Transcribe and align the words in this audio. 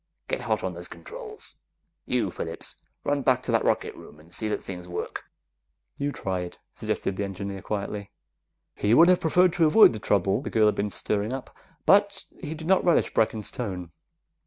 "Get 0.27 0.41
hot 0.41 0.63
on 0.63 0.73
those 0.73 0.87
controls. 0.87 1.57
You, 2.07 2.31
Phillips! 2.31 2.75
Run 3.03 3.21
back 3.21 3.43
to 3.43 3.51
that 3.51 3.63
rocket 3.63 3.93
room 3.93 4.19
and 4.19 4.33
see 4.33 4.47
that 4.47 4.63
things 4.63 4.87
work!" 4.87 5.25
"You 5.95 6.11
try 6.11 6.39
it," 6.39 6.57
suggested 6.73 7.17
the 7.17 7.23
engineer 7.23 7.61
quietly. 7.61 8.09
He 8.73 8.95
would 8.95 9.09
have 9.09 9.19
preferred 9.21 9.53
to 9.53 9.67
avoid 9.67 9.93
the 9.93 9.99
trouble 9.99 10.41
the 10.41 10.49
girl 10.49 10.65
had 10.65 10.73
been 10.73 10.89
stirring 10.89 11.33
up, 11.33 11.55
but 11.85 12.25
he 12.41 12.55
did 12.55 12.65
not 12.65 12.83
relish 12.83 13.13
Brecken's 13.13 13.51
tone. 13.51 13.91